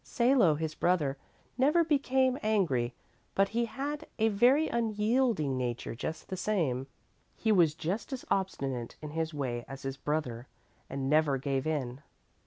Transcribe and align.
"Salo, 0.03 0.55
his 0.55 0.73
brother, 0.73 1.15
never 1.59 1.83
became 1.83 2.35
angry, 2.41 2.95
but 3.35 3.49
he 3.49 3.65
had 3.65 4.07
a 4.17 4.29
very 4.29 4.67
unyielding 4.67 5.55
nature 5.59 5.93
just 5.93 6.27
the 6.29 6.35
same. 6.35 6.87
He 7.37 7.51
was 7.51 7.75
just 7.75 8.11
as 8.11 8.25
obstinate 8.31 8.95
in 9.03 9.11
his 9.11 9.31
way 9.31 9.63
as 9.67 9.83
his 9.83 9.97
brother, 9.97 10.47
and 10.89 11.07
never 11.07 11.37
gave 11.37 11.67
in. 11.67 12.01